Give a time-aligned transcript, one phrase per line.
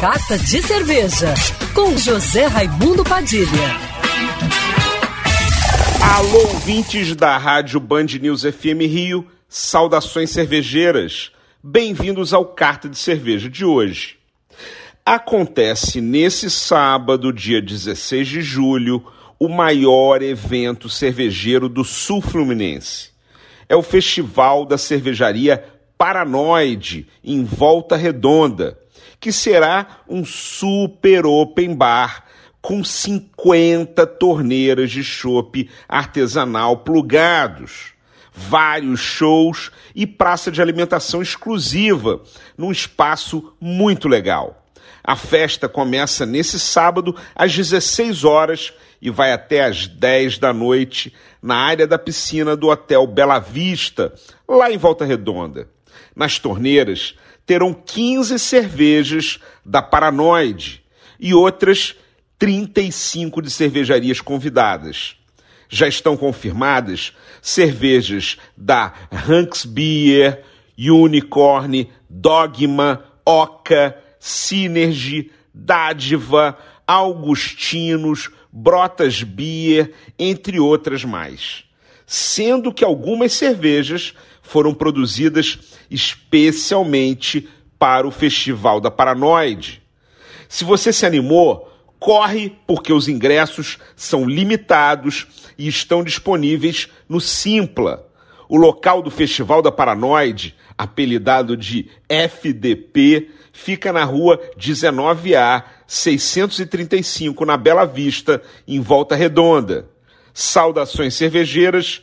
[0.00, 1.34] Carta de Cerveja,
[1.74, 3.44] com José Raimundo Padilha.
[6.16, 11.30] Alô, ouvintes da Rádio Band News FM Rio, saudações cervejeiras.
[11.62, 14.16] Bem-vindos ao Carta de Cerveja de hoje.
[15.04, 19.04] Acontece nesse sábado, dia 16 de julho,
[19.38, 23.10] o maior evento cervejeiro do Sul Fluminense.
[23.68, 25.62] É o Festival da Cervejaria
[25.98, 28.78] Paranoide, em Volta Redonda,
[29.20, 32.24] que será um super open bar
[32.60, 37.92] com 50 torneiras de chopp artesanal plugados,
[38.32, 42.22] vários shows e praça de alimentação exclusiva,
[42.56, 44.56] num espaço muito legal.
[45.02, 51.12] A festa começa nesse sábado às 16 horas e vai até às 10 da noite
[51.42, 54.12] na área da piscina do Hotel Bela Vista,
[54.46, 55.68] lá em Volta Redonda.
[56.14, 57.14] Nas torneiras
[57.46, 60.82] terão 15 cervejas da Paranoide
[61.18, 61.94] e outras
[62.38, 65.16] 35 de cervejarias convidadas.
[65.68, 68.92] Já estão confirmadas cervejas da
[69.28, 70.42] Hanks Beer,
[70.78, 81.64] Unicorn, Dogma, Oca, Synergy, Dádiva, Augustinos, Brotas Beer, entre outras mais.
[82.06, 84.14] Sendo que algumas cervejas
[84.50, 87.48] foram produzidas especialmente
[87.78, 89.80] para o Festival da Paranoide.
[90.48, 98.08] Se você se animou, corre porque os ingressos são limitados e estão disponíveis no Simpla.
[98.48, 107.56] O local do Festival da Paranoide, apelidado de FDP, fica na rua 19A 635, na
[107.56, 109.88] Bela Vista, em Volta Redonda.
[110.34, 112.02] Saudações cervejeiras